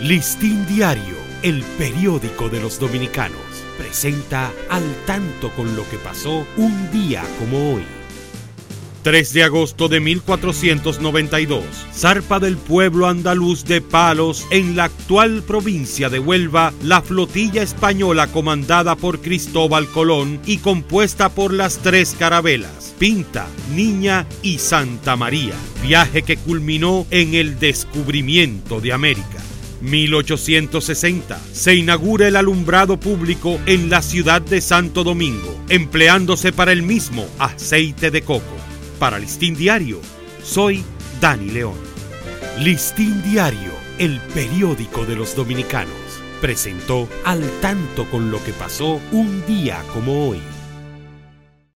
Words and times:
Listín 0.00 0.64
Diario, 0.68 1.16
el 1.42 1.64
periódico 1.76 2.48
de 2.48 2.60
los 2.60 2.78
dominicanos, 2.78 3.40
presenta 3.76 4.52
al 4.70 4.84
tanto 5.06 5.50
con 5.50 5.74
lo 5.74 5.88
que 5.90 5.96
pasó 5.96 6.46
un 6.56 6.90
día 6.92 7.24
como 7.40 7.74
hoy. 7.74 7.82
3 9.02 9.32
de 9.32 9.42
agosto 9.42 9.88
de 9.88 9.98
1492, 9.98 11.64
zarpa 11.92 12.38
del 12.38 12.56
pueblo 12.56 13.08
andaluz 13.08 13.64
de 13.64 13.80
Palos 13.80 14.46
en 14.52 14.76
la 14.76 14.84
actual 14.84 15.42
provincia 15.42 16.08
de 16.08 16.20
Huelva, 16.20 16.72
la 16.84 17.02
flotilla 17.02 17.62
española 17.62 18.28
comandada 18.28 18.94
por 18.94 19.20
Cristóbal 19.20 19.88
Colón 19.88 20.38
y 20.46 20.58
compuesta 20.58 21.28
por 21.28 21.52
las 21.52 21.78
tres 21.78 22.14
carabelas, 22.16 22.94
Pinta, 23.00 23.48
Niña 23.74 24.26
y 24.42 24.58
Santa 24.58 25.16
María, 25.16 25.54
viaje 25.82 26.22
que 26.22 26.36
culminó 26.36 27.04
en 27.10 27.34
el 27.34 27.58
descubrimiento 27.58 28.80
de 28.80 28.92
América. 28.92 29.37
1860 29.80 31.38
se 31.52 31.74
inaugura 31.74 32.28
el 32.28 32.36
alumbrado 32.36 32.98
público 32.98 33.60
en 33.66 33.90
la 33.90 34.02
ciudad 34.02 34.42
de 34.42 34.60
Santo 34.60 35.04
Domingo, 35.04 35.58
empleándose 35.68 36.52
para 36.52 36.72
el 36.72 36.82
mismo 36.82 37.26
aceite 37.38 38.10
de 38.10 38.22
coco. 38.22 38.56
Para 38.98 39.18
Listín 39.18 39.54
Diario, 39.54 40.00
soy 40.42 40.84
Dani 41.20 41.50
León. 41.50 41.78
Listín 42.58 43.22
Diario, 43.22 43.72
el 43.98 44.20
periódico 44.34 45.06
de 45.06 45.14
los 45.14 45.36
dominicanos, 45.36 45.94
presentó 46.40 47.08
al 47.24 47.42
tanto 47.60 48.04
con 48.10 48.30
lo 48.30 48.42
que 48.42 48.52
pasó 48.52 49.00
un 49.12 49.44
día 49.46 49.82
como 49.92 50.28
hoy. 50.28 50.40